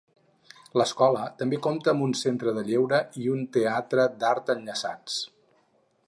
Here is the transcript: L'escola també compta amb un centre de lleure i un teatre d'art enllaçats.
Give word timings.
L'escola 0.81 1.25
també 1.41 1.59
compta 1.67 1.91
amb 1.93 2.05
un 2.05 2.15
centre 2.21 2.53
de 2.55 2.63
lleure 2.69 3.01
i 3.25 3.29
un 3.35 3.43
teatre 3.59 4.07
d'art 4.23 4.53
enllaçats. 4.55 5.19